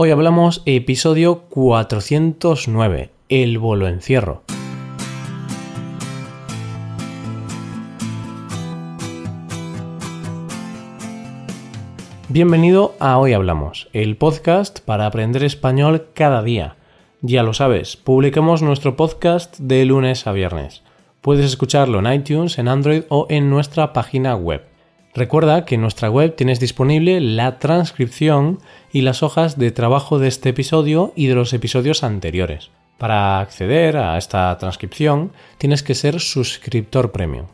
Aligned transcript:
Hoy 0.00 0.12
hablamos 0.12 0.62
episodio 0.64 1.40
409, 1.48 3.10
el 3.28 3.58
bolo 3.58 3.88
encierro. 3.88 4.44
Bienvenido 12.28 12.94
a 13.00 13.18
Hoy 13.18 13.32
Hablamos, 13.32 13.88
el 13.92 14.16
podcast 14.16 14.78
para 14.82 15.04
aprender 15.04 15.42
español 15.42 16.06
cada 16.14 16.44
día. 16.44 16.76
Ya 17.20 17.42
lo 17.42 17.52
sabes, 17.52 17.96
publicamos 17.96 18.62
nuestro 18.62 18.94
podcast 18.94 19.58
de 19.58 19.84
lunes 19.84 20.28
a 20.28 20.32
viernes. 20.32 20.84
Puedes 21.22 21.44
escucharlo 21.44 21.98
en 21.98 22.12
iTunes, 22.12 22.60
en 22.60 22.68
Android 22.68 23.02
o 23.08 23.26
en 23.30 23.50
nuestra 23.50 23.92
página 23.92 24.36
web. 24.36 24.67
Recuerda 25.18 25.64
que 25.64 25.74
en 25.74 25.80
nuestra 25.80 26.08
web 26.08 26.36
tienes 26.36 26.60
disponible 26.60 27.20
la 27.20 27.58
transcripción 27.58 28.60
y 28.92 29.00
las 29.00 29.24
hojas 29.24 29.58
de 29.58 29.72
trabajo 29.72 30.20
de 30.20 30.28
este 30.28 30.50
episodio 30.50 31.12
y 31.16 31.26
de 31.26 31.34
los 31.34 31.52
episodios 31.52 32.04
anteriores. 32.04 32.70
Para 32.98 33.40
acceder 33.40 33.96
a 33.96 34.16
esta 34.16 34.56
transcripción 34.58 35.32
tienes 35.58 35.82
que 35.82 35.96
ser 35.96 36.20
suscriptor 36.20 37.10
premium. 37.10 37.46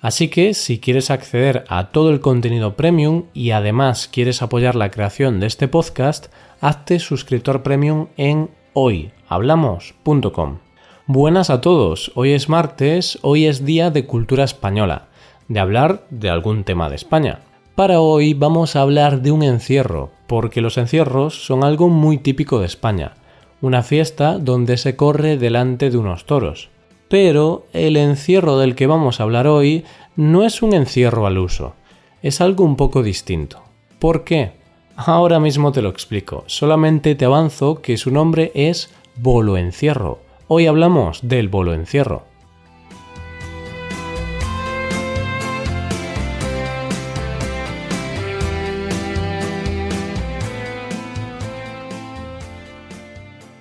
Así 0.00 0.28
que 0.28 0.54
si 0.54 0.78
quieres 0.78 1.10
acceder 1.10 1.64
a 1.66 1.88
todo 1.88 2.10
el 2.10 2.20
contenido 2.20 2.76
premium 2.76 3.24
y 3.34 3.50
además 3.50 4.06
quieres 4.06 4.40
apoyar 4.40 4.76
la 4.76 4.92
creación 4.92 5.40
de 5.40 5.48
este 5.48 5.66
podcast, 5.66 6.28
hazte 6.60 7.00
suscriptor 7.00 7.64
premium 7.64 8.06
en 8.18 8.50
hoyhablamos.com. 8.74 10.58
Buenas 11.06 11.50
a 11.50 11.60
todos, 11.60 12.12
hoy 12.14 12.34
es 12.34 12.48
martes, 12.48 13.18
hoy 13.22 13.46
es 13.46 13.64
día 13.64 13.90
de 13.90 14.06
cultura 14.06 14.44
española 14.44 15.09
de 15.50 15.58
hablar 15.58 16.06
de 16.10 16.30
algún 16.30 16.62
tema 16.62 16.88
de 16.88 16.94
España. 16.94 17.40
Para 17.74 18.00
hoy 18.00 18.34
vamos 18.34 18.76
a 18.76 18.82
hablar 18.82 19.20
de 19.20 19.32
un 19.32 19.42
encierro, 19.42 20.12
porque 20.28 20.60
los 20.60 20.78
encierros 20.78 21.44
son 21.44 21.64
algo 21.64 21.88
muy 21.88 22.18
típico 22.18 22.60
de 22.60 22.66
España, 22.66 23.14
una 23.60 23.82
fiesta 23.82 24.38
donde 24.38 24.76
se 24.76 24.94
corre 24.94 25.38
delante 25.38 25.90
de 25.90 25.96
unos 25.96 26.24
toros. 26.24 26.70
Pero 27.08 27.66
el 27.72 27.96
encierro 27.96 28.58
del 28.58 28.76
que 28.76 28.86
vamos 28.86 29.18
a 29.18 29.24
hablar 29.24 29.48
hoy 29.48 29.84
no 30.14 30.44
es 30.44 30.62
un 30.62 30.72
encierro 30.72 31.26
al 31.26 31.36
uso, 31.36 31.74
es 32.22 32.40
algo 32.40 32.64
un 32.64 32.76
poco 32.76 33.02
distinto. 33.02 33.60
¿Por 33.98 34.22
qué? 34.22 34.52
Ahora 34.94 35.40
mismo 35.40 35.72
te 35.72 35.82
lo 35.82 35.88
explico, 35.88 36.44
solamente 36.46 37.16
te 37.16 37.24
avanzo 37.24 37.82
que 37.82 37.96
su 37.96 38.12
nombre 38.12 38.52
es 38.54 38.94
bolo 39.16 39.56
encierro. 39.56 40.20
Hoy 40.46 40.68
hablamos 40.68 41.20
del 41.22 41.48
bolo 41.48 41.74
encierro. 41.74 42.29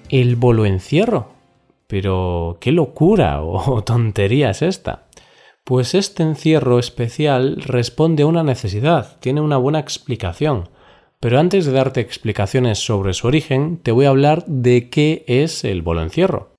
El 0.09 0.35
bolo 0.35 0.65
encierro. 0.65 1.33
Pero 1.87 2.57
qué 2.61 2.71
locura 2.71 3.41
o 3.41 3.83
tontería 3.83 4.51
es 4.51 4.61
esta. 4.61 5.07
Pues 5.63 5.93
este 5.93 6.23
encierro 6.23 6.79
especial 6.79 7.61
responde 7.61 8.23
a 8.23 8.25
una 8.25 8.43
necesidad, 8.43 9.19
tiene 9.19 9.41
una 9.41 9.57
buena 9.57 9.79
explicación. 9.79 10.69
Pero 11.19 11.39
antes 11.39 11.65
de 11.65 11.71
darte 11.73 11.99
explicaciones 11.99 12.79
sobre 12.79 13.13
su 13.13 13.27
origen, 13.27 13.77
te 13.77 13.91
voy 13.91 14.05
a 14.05 14.09
hablar 14.09 14.45
de 14.47 14.89
qué 14.89 15.25
es 15.27 15.63
el 15.63 15.81
bolo 15.81 16.01
encierro. 16.01 16.55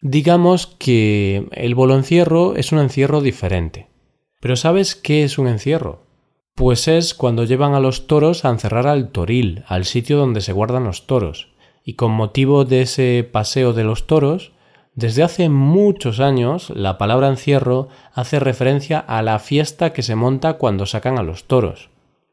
Digamos 0.00 0.66
que 0.66 1.48
el 1.52 1.74
bolo 1.74 1.96
encierro 1.96 2.54
es 2.54 2.72
un 2.72 2.78
encierro 2.78 3.20
diferente. 3.20 3.88
Pero 4.40 4.56
¿sabes 4.56 4.94
qué 4.94 5.24
es 5.24 5.38
un 5.38 5.48
encierro? 5.48 6.06
Pues 6.54 6.88
es 6.88 7.14
cuando 7.14 7.44
llevan 7.44 7.74
a 7.74 7.80
los 7.80 8.06
toros 8.06 8.44
a 8.44 8.50
encerrar 8.50 8.86
al 8.86 9.10
toril, 9.10 9.64
al 9.66 9.84
sitio 9.84 10.16
donde 10.16 10.40
se 10.40 10.52
guardan 10.52 10.84
los 10.84 11.06
toros 11.06 11.55
y 11.86 11.94
con 11.94 12.10
motivo 12.10 12.64
de 12.64 12.82
ese 12.82 13.26
paseo 13.30 13.72
de 13.72 13.84
los 13.84 14.08
toros, 14.08 14.50
desde 14.96 15.22
hace 15.22 15.48
muchos 15.48 16.18
años 16.18 16.70
la 16.70 16.98
palabra 16.98 17.28
encierro 17.28 17.88
hace 18.12 18.40
referencia 18.40 18.98
a 18.98 19.22
la 19.22 19.38
fiesta 19.38 19.92
que 19.92 20.02
se 20.02 20.16
monta 20.16 20.54
cuando 20.54 20.84
sacan 20.84 21.16
a 21.16 21.22
los 21.22 21.44
toros. 21.44 21.90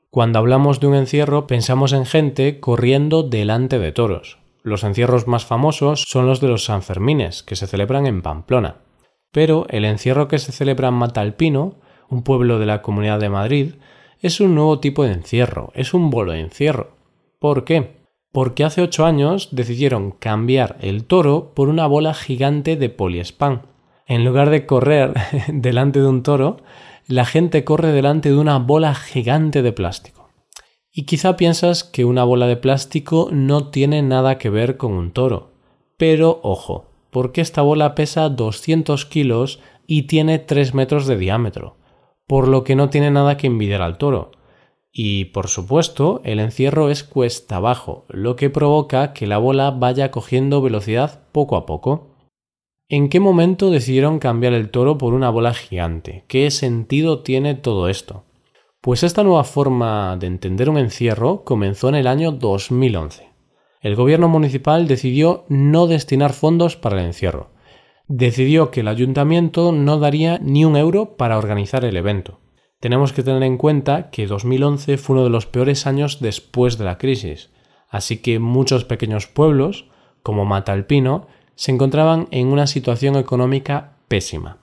Cuando 0.09 0.39
hablamos 0.39 0.79
de 0.79 0.87
un 0.87 0.95
encierro 0.95 1.45
pensamos 1.45 1.93
en 1.93 2.07
gente 2.07 2.59
corriendo 2.59 3.21
delante 3.21 3.77
de 3.77 3.91
toros. 3.91 4.39
Los 4.63 4.83
encierros 4.83 5.27
más 5.27 5.45
famosos 5.45 6.05
son 6.07 6.25
los 6.25 6.41
de 6.41 6.47
los 6.47 6.65
Sanfermines, 6.65 7.43
que 7.43 7.55
se 7.55 7.67
celebran 7.67 8.07
en 8.07 8.23
Pamplona. 8.23 8.77
Pero 9.31 9.67
el 9.69 9.85
encierro 9.85 10.27
que 10.27 10.39
se 10.39 10.51
celebra 10.51 10.87
en 10.87 10.95
Matalpino, 10.95 11.75
un 12.09 12.23
pueblo 12.23 12.57
de 12.57 12.65
la 12.65 12.81
Comunidad 12.81 13.19
de 13.19 13.29
Madrid, 13.29 13.75
es 14.19 14.39
un 14.39 14.55
nuevo 14.55 14.79
tipo 14.79 15.03
de 15.03 15.11
encierro, 15.11 15.71
es 15.75 15.93
un 15.93 16.09
bolo 16.09 16.33
encierro. 16.33 16.95
¿Por 17.39 17.65
qué? 17.65 18.02
Porque 18.33 18.63
hace 18.63 18.81
ocho 18.81 19.05
años 19.05 19.49
decidieron 19.51 20.09
cambiar 20.09 20.75
el 20.81 21.05
toro 21.05 21.53
por 21.53 21.69
una 21.69 21.85
bola 21.85 22.15
gigante 22.15 22.75
de 22.75 22.89
poliespan. 22.89 23.61
En 24.07 24.25
lugar 24.25 24.49
de 24.49 24.65
correr 24.65 25.13
delante 25.47 26.01
de 26.01 26.07
un 26.07 26.23
toro, 26.23 26.57
la 27.07 27.25
gente 27.25 27.63
corre 27.63 27.91
delante 27.91 28.29
de 28.29 28.37
una 28.37 28.57
bola 28.57 28.95
gigante 28.95 29.61
de 29.61 29.71
plástico. 29.71 30.29
Y 30.91 31.03
quizá 31.03 31.37
piensas 31.37 31.83
que 31.83 32.05
una 32.05 32.23
bola 32.23 32.47
de 32.47 32.57
plástico 32.57 33.29
no 33.31 33.67
tiene 33.67 34.01
nada 34.01 34.39
que 34.39 34.49
ver 34.49 34.77
con 34.77 34.93
un 34.93 35.11
toro. 35.11 35.51
Pero 35.97 36.39
ojo, 36.41 36.87
porque 37.11 37.39
esta 37.39 37.61
bola 37.61 37.93
pesa 37.93 38.29
200 38.29 39.05
kilos 39.05 39.59
y 39.85 40.03
tiene 40.03 40.39
3 40.39 40.73
metros 40.73 41.05
de 41.05 41.17
diámetro, 41.17 41.77
por 42.25 42.47
lo 42.47 42.63
que 42.63 42.75
no 42.75 42.89
tiene 42.89 43.11
nada 43.11 43.37
que 43.37 43.45
envidiar 43.45 43.83
al 43.83 43.99
toro 43.99 44.31
y 44.95 45.25
por 45.25 45.47
supuesto, 45.47 46.21
el 46.23 46.39
encierro 46.39 46.91
es 46.91 47.03
cuesta 47.03 47.55
abajo, 47.55 48.05
lo 48.09 48.35
que 48.35 48.51
provoca 48.51 49.11
que 49.11 49.25
la 49.25 49.39
bola 49.39 49.71
vaya 49.71 50.11
cogiendo 50.11 50.61
velocidad 50.61 51.23
poco 51.31 51.55
a 51.55 51.65
poco. 51.65 52.15
¿En 52.89 53.09
qué 53.09 53.19
momento 53.19 53.71
decidieron 53.71 54.19
cambiar 54.19 54.53
el 54.53 54.69
toro 54.69 54.99
por 54.99 55.15
una 55.15 55.31
bola 55.31 55.55
gigante? 55.55 56.25
¿Qué 56.27 56.51
sentido 56.51 57.23
tiene 57.23 57.55
todo 57.55 57.89
esto? 57.89 58.25
Pues 58.81 59.01
esta 59.01 59.23
nueva 59.23 59.45
forma 59.45 60.15
de 60.17 60.27
entender 60.27 60.69
un 60.69 60.77
encierro 60.77 61.43
comenzó 61.43 61.89
en 61.89 61.95
el 61.95 62.05
año 62.05 62.31
2011. 62.31 63.31
El 63.81 63.95
gobierno 63.95 64.29
municipal 64.29 64.87
decidió 64.87 65.45
no 65.49 65.87
destinar 65.87 66.33
fondos 66.33 66.75
para 66.75 66.99
el 66.99 67.07
encierro. 67.07 67.49
Decidió 68.07 68.69
que 68.69 68.81
el 68.81 68.89
ayuntamiento 68.89 69.71
no 69.71 69.97
daría 69.97 70.37
ni 70.37 70.65
un 70.65 70.77
euro 70.77 71.17
para 71.17 71.39
organizar 71.39 71.83
el 71.83 71.97
evento 71.97 72.43
tenemos 72.83 73.13
que 73.13 73.23
tener 73.23 73.43
en 73.43 73.55
cuenta 73.55 74.09
que 74.09 74.27
2011 74.27 74.97
fue 74.97 75.13
uno 75.13 75.23
de 75.23 75.29
los 75.29 75.45
peores 75.45 75.87
años 75.87 76.19
después 76.19 76.77
de 76.77 76.83
la 76.83 76.97
crisis, 76.97 77.49
así 77.87 78.17
que 78.17 78.39
muchos 78.39 78.83
pequeños 78.83 79.25
pueblos, 79.25 79.85
como 80.21 80.43
Matalpino, 80.43 81.27
se 81.55 81.71
encontraban 81.71 82.27
en 82.31 82.47
una 82.47 82.67
situación 82.67 83.15
económica 83.15 83.93
pésima. 84.09 84.57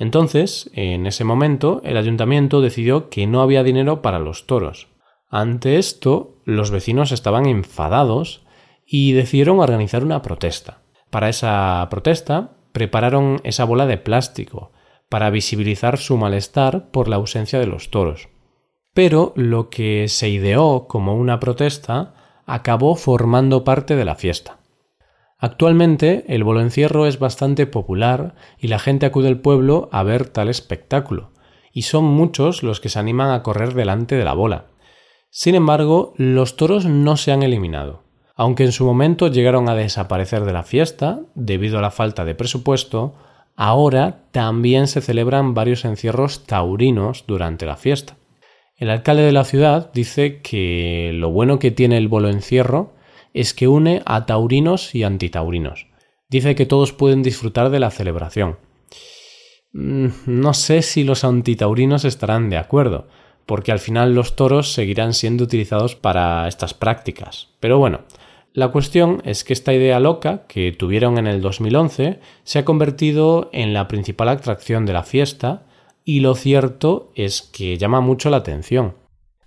Entonces, 0.00 0.68
en 0.74 1.06
ese 1.06 1.22
momento, 1.22 1.80
el 1.84 1.96
ayuntamiento 1.96 2.60
decidió 2.60 3.08
que 3.08 3.28
no 3.28 3.40
había 3.40 3.62
dinero 3.62 4.02
para 4.02 4.18
los 4.18 4.48
toros. 4.48 4.88
Ante 5.28 5.78
esto, 5.78 6.40
los 6.44 6.72
vecinos 6.72 7.12
estaban 7.12 7.46
enfadados 7.46 8.44
y 8.84 9.12
decidieron 9.12 9.60
organizar 9.60 10.02
una 10.02 10.22
protesta. 10.22 10.82
Para 11.08 11.28
esa 11.28 11.86
protesta, 11.88 12.50
prepararon 12.72 13.40
esa 13.44 13.62
bola 13.62 13.86
de 13.86 13.96
plástico, 13.96 14.72
para 15.10 15.28
visibilizar 15.28 15.98
su 15.98 16.16
malestar 16.16 16.90
por 16.90 17.08
la 17.08 17.16
ausencia 17.16 17.58
de 17.58 17.66
los 17.66 17.90
toros. 17.90 18.30
Pero 18.94 19.34
lo 19.36 19.68
que 19.68 20.08
se 20.08 20.30
ideó 20.30 20.86
como 20.88 21.14
una 21.14 21.38
protesta 21.38 22.14
acabó 22.46 22.94
formando 22.94 23.62
parte 23.64 23.96
de 23.96 24.04
la 24.06 24.14
fiesta. 24.14 24.58
Actualmente 25.36 26.24
el 26.28 26.44
bolo 26.44 26.60
encierro 26.60 27.06
es 27.06 27.18
bastante 27.18 27.66
popular 27.66 28.34
y 28.58 28.68
la 28.68 28.78
gente 28.78 29.04
acude 29.04 29.28
al 29.28 29.40
pueblo 29.40 29.88
a 29.92 30.02
ver 30.02 30.28
tal 30.28 30.48
espectáculo, 30.48 31.32
y 31.72 31.82
son 31.82 32.04
muchos 32.04 32.62
los 32.62 32.80
que 32.80 32.88
se 32.88 32.98
animan 32.98 33.30
a 33.30 33.42
correr 33.42 33.74
delante 33.74 34.14
de 34.14 34.24
la 34.24 34.34
bola. 34.34 34.66
Sin 35.30 35.54
embargo, 35.54 36.14
los 36.16 36.56
toros 36.56 36.84
no 36.84 37.16
se 37.16 37.32
han 37.32 37.42
eliminado. 37.42 38.04
Aunque 38.36 38.64
en 38.64 38.72
su 38.72 38.84
momento 38.84 39.28
llegaron 39.28 39.68
a 39.68 39.74
desaparecer 39.74 40.44
de 40.44 40.52
la 40.52 40.62
fiesta, 40.62 41.20
debido 41.34 41.78
a 41.78 41.82
la 41.82 41.90
falta 41.90 42.24
de 42.24 42.34
presupuesto, 42.34 43.14
Ahora 43.62 44.22
también 44.30 44.86
se 44.86 45.02
celebran 45.02 45.52
varios 45.52 45.84
encierros 45.84 46.46
taurinos 46.46 47.24
durante 47.26 47.66
la 47.66 47.76
fiesta. 47.76 48.16
El 48.78 48.88
alcalde 48.88 49.22
de 49.22 49.32
la 49.32 49.44
ciudad 49.44 49.92
dice 49.92 50.40
que 50.40 51.10
lo 51.12 51.28
bueno 51.28 51.58
que 51.58 51.70
tiene 51.70 51.98
el 51.98 52.08
bolo 52.08 52.30
encierro 52.30 52.94
es 53.34 53.52
que 53.52 53.68
une 53.68 54.00
a 54.06 54.24
taurinos 54.24 54.94
y 54.94 55.02
antitaurinos. 55.02 55.88
Dice 56.30 56.54
que 56.54 56.64
todos 56.64 56.94
pueden 56.94 57.22
disfrutar 57.22 57.68
de 57.68 57.80
la 57.80 57.90
celebración. 57.90 58.56
Mm, 59.74 60.06
no 60.24 60.54
sé 60.54 60.80
si 60.80 61.04
los 61.04 61.22
antitaurinos 61.22 62.06
estarán 62.06 62.48
de 62.48 62.56
acuerdo, 62.56 63.08
porque 63.44 63.72
al 63.72 63.78
final 63.78 64.14
los 64.14 64.36
toros 64.36 64.72
seguirán 64.72 65.12
siendo 65.12 65.44
utilizados 65.44 65.96
para 65.96 66.48
estas 66.48 66.72
prácticas. 66.72 67.48
Pero 67.60 67.78
bueno, 67.78 68.04
la 68.52 68.68
cuestión 68.68 69.22
es 69.24 69.44
que 69.44 69.52
esta 69.52 69.72
idea 69.72 70.00
loca 70.00 70.46
que 70.48 70.72
tuvieron 70.72 71.18
en 71.18 71.26
el 71.26 71.40
2011 71.40 72.18
se 72.42 72.58
ha 72.58 72.64
convertido 72.64 73.48
en 73.52 73.72
la 73.72 73.86
principal 73.86 74.28
atracción 74.28 74.86
de 74.86 74.92
la 74.92 75.04
fiesta 75.04 75.66
y 76.04 76.20
lo 76.20 76.34
cierto 76.34 77.12
es 77.14 77.42
que 77.42 77.78
llama 77.78 78.00
mucho 78.00 78.28
la 78.28 78.38
atención. 78.38 78.94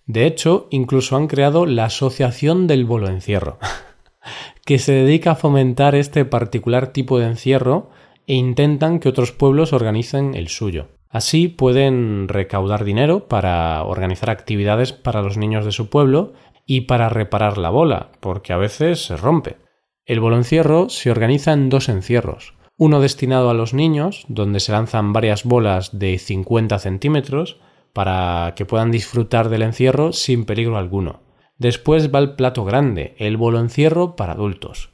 De 0.06 0.26
hecho, 0.26 0.68
incluso 0.70 1.16
han 1.18 1.28
creado 1.28 1.66
la 1.66 1.86
Asociación 1.86 2.68
del 2.68 2.86
Bolo 2.86 3.10
Encierro. 3.10 3.58
que 4.66 4.80
se 4.80 4.94
dedica 4.94 5.32
a 5.32 5.36
fomentar 5.36 5.96
este 5.96 6.24
particular 6.26 6.88
tipo 6.88 7.20
de 7.20 7.28
encierro 7.28 7.90
e 8.28 8.36
intentan 8.36 9.00
que 9.00 9.10
otros 9.10 9.32
pueblos 9.34 9.74
organicen 9.74 10.36
el 10.36 10.48
suyo. 10.48 10.88
Así 11.10 11.48
pueden 11.48 12.28
recaudar 12.28 12.86
dinero 12.86 13.28
para 13.28 13.84
organizar 13.84 14.30
actividades 14.30 14.94
para 14.94 15.22
los 15.22 15.38
niños 15.38 15.66
de 15.66 15.72
su 15.72 15.90
pueblo 15.90 16.34
y 16.66 16.82
para 16.82 17.10
reparar 17.10 17.58
la 17.58 17.70
bola, 17.70 18.12
porque 18.20 18.54
a 18.54 18.58
veces 18.58 19.04
se 19.06 19.18
rompe. 19.18 19.58
El 20.06 20.20
boloncierro 20.20 20.90
se 20.90 21.12
organiza 21.12 21.54
en 21.54 21.70
dos 21.70 21.90
encierros, 21.90 22.54
uno 22.78 23.00
destinado 23.00 23.50
a 23.50 23.54
los 23.54 23.74
niños, 23.74 24.26
donde 24.28 24.60
se 24.60 24.72
lanzan 24.72 25.14
varias 25.14 25.44
bolas 25.44 25.98
de 25.98 26.18
50 26.18 26.80
centímetros 26.80 27.58
para 27.94 28.54
que 28.56 28.66
puedan 28.66 28.92
disfrutar 28.92 29.50
del 29.50 29.62
encierro 29.62 30.12
sin 30.12 30.46
peligro 30.46 30.78
alguno. 30.78 31.22
Después 31.58 32.14
va 32.14 32.20
el 32.20 32.36
plato 32.36 32.66
grande, 32.66 33.16
el 33.20 33.38
boloncierro 33.38 34.16
para 34.16 34.34
adultos, 34.34 34.90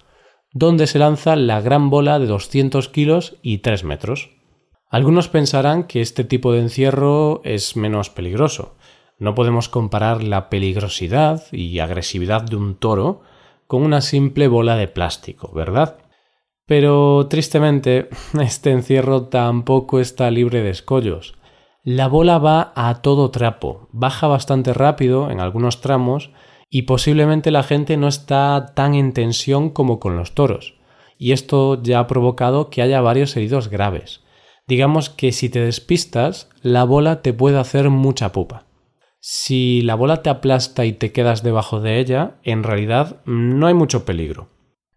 donde 0.51 0.88
se 0.88 1.00
lanza 1.00 1.36
la 1.36 1.62
gran 1.62 1.89
bola 1.89 2.19
de 2.19 2.27
200 2.27 2.89
kilos 2.89 3.38
y 3.42 3.60
3 3.60 3.86
metros. 3.86 4.30
Algunos 4.89 5.30
pensarán 5.30 5.86
que 5.86 6.01
este 6.01 6.24
tipo 6.24 6.51
de 6.51 6.60
encierro 6.60 7.42
es 7.44 7.75
menos 7.77 8.10
peligroso. 8.10 8.75
No 9.19 9.36
podemos 9.36 9.68
comparar 9.68 10.24
la 10.24 10.50
peligrosidad 10.50 11.44
y 11.51 11.80
agresividad 11.80 12.44
de 12.44 12.56
un 12.56 12.75
toro 12.75 13.21
con 13.68 13.83
una 13.83 14.01
simple 14.01 14.48
bola 14.48 14.77
de 14.77 14.88
plástico, 14.88 15.51
¿verdad? 15.54 15.98
Pero 16.66 17.27
tristemente, 17.27 18.10
este 18.42 18.71
encierro 18.71 19.24
tampoco 19.24 20.00
está 20.00 20.31
libre 20.31 20.63
de 20.63 20.69
escollos. 20.69 21.36
La 21.83 22.07
bola 22.07 22.38
va 22.38 22.71
a 22.75 23.01
todo 23.01 23.30
trapo, 23.30 23.89
baja 23.92 24.27
bastante 24.27 24.74
rápido 24.74 25.30
en 25.30 25.39
algunos 25.39 25.81
tramos 25.81 26.31
y 26.69 26.83
posiblemente 26.83 27.51
la 27.51 27.63
gente 27.63 27.98
no 27.98 28.07
está 28.07 28.74
tan 28.75 28.95
en 28.95 29.13
tensión 29.13 29.69
como 29.69 30.00
con 30.00 30.16
los 30.16 30.33
toros. 30.33 30.75
Y 31.18 31.33
esto 31.33 31.81
ya 31.81 32.00
ha 32.00 32.07
provocado 32.07 32.69
que 32.69 32.81
haya 32.81 33.01
varios 33.01 33.36
heridos 33.36 33.69
graves. 33.69 34.21
Digamos 34.68 35.10
que 35.10 35.31
si 35.31 35.50
te 35.50 35.60
despistas, 35.60 36.50
la 36.62 36.83
bola 36.86 37.21
te 37.21 37.33
puede 37.33 37.60
hacer 37.60 37.89
mucha 37.89 38.31
pupa. 38.31 38.69
Si 39.21 39.81
la 39.81 39.95
bola 39.95 40.21
te 40.24 40.30
aplasta 40.30 40.86
y 40.86 40.94
te 40.94 41.12
quedas 41.12 41.44
debajo 41.44 41.81
de 41.81 42.00
ella, 42.00 42.36
en 42.44 42.63
realidad 42.63 43.18
no 43.25 43.68
hay 43.68 43.74
mucho 43.74 44.06
peligro. 44.06 44.48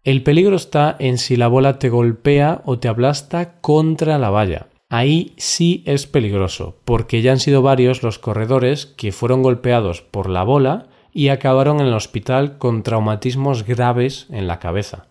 El 0.03 0.23
peligro 0.23 0.55
está 0.55 0.95
en 0.99 1.17
si 1.17 1.35
la 1.35 1.47
bola 1.47 1.79
te 1.79 1.89
golpea 1.89 2.61
o 2.65 2.79
te 2.79 2.87
aplasta 2.87 3.59
contra 3.59 4.17
la 4.17 4.29
valla. 4.29 4.67
Ahí 4.89 5.33
sí 5.37 5.83
es 5.85 6.07
peligroso, 6.07 6.77
porque 6.85 7.21
ya 7.21 7.31
han 7.31 7.39
sido 7.39 7.61
varios 7.61 8.03
los 8.03 8.19
corredores 8.19 8.85
que 8.85 9.11
fueron 9.11 9.41
golpeados 9.41 10.01
por 10.01 10.29
la 10.29 10.43
bola 10.43 10.87
y 11.11 11.29
acabaron 11.29 11.79
en 11.79 11.87
el 11.87 11.93
hospital 11.93 12.57
con 12.57 12.83
traumatismos 12.83 13.65
graves 13.65 14.27
en 14.29 14.47
la 14.47 14.59
cabeza. 14.59 15.07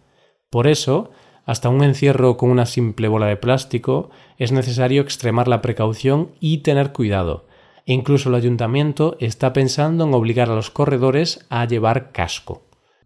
Por 0.51 0.67
eso, 0.67 1.11
hasta 1.45 1.69
un 1.69 1.83
encierro 1.83 2.37
con 2.37 2.51
una 2.51 2.67
simple 2.67 3.09
bola 3.09 3.27
de 3.27 3.37
plástico 3.37 4.11
es 4.39 4.53
necesario 4.53 5.03
extremar 5.03 5.49
la 5.49 5.63
precaución 5.63 6.31
y 6.39 6.59
tener 6.59 6.93
cuidado. 6.93 7.47
Incluso 7.85 8.29
el 8.29 8.37
ayuntamiento 8.37 9.17
está 9.19 9.53
pensando 9.53 10.05
en 10.05 10.15
obligar 10.15 10.51
a 10.51 10.55
los 10.55 10.71
corredores 10.71 11.45
a 11.51 11.65
llevar 11.65 12.13
casco. 12.13 12.63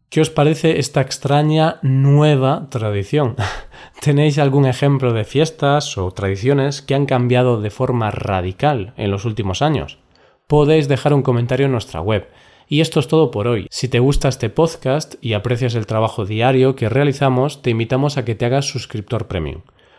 ¿Qué 0.08 0.20
os 0.20 0.30
parece 0.30 0.78
esta 0.78 1.00
extraña 1.00 1.78
nueva 1.82 2.68
tradición? 2.70 3.36
¿Tenéis 4.00 4.38
algún 4.38 4.66
ejemplo 4.66 5.12
de 5.12 5.24
fiestas 5.24 5.98
o 5.98 6.10
tradiciones 6.12 6.80
que 6.80 6.94
han 6.94 7.06
cambiado 7.06 7.60
de 7.60 7.70
forma 7.70 8.10
radical 8.10 8.94
en 8.96 9.10
los 9.10 9.24
últimos 9.24 9.62
años? 9.62 9.98
Podéis 10.46 10.86
dejar 10.86 11.12
un 11.12 11.22
comentario 11.22 11.66
en 11.66 11.72
nuestra 11.72 12.00
web. 12.00 12.28
Y 12.68 12.80
esto 12.80 13.00
es 13.00 13.08
todo 13.08 13.30
por 13.30 13.48
hoy. 13.48 13.66
Si 13.70 13.88
te 13.88 13.98
gusta 13.98 14.28
este 14.28 14.50
podcast 14.50 15.14
y 15.20 15.32
aprecias 15.32 15.74
el 15.74 15.86
trabajo 15.86 16.24
diario 16.24 16.76
que 16.76 16.88
realizamos, 16.88 17.62
te 17.62 17.70
invitamos 17.70 18.16
a 18.16 18.24
que 18.24 18.34
te 18.34 18.44
hagas 18.44 18.66
suscriptor 18.66 19.26
premium. 19.26 19.62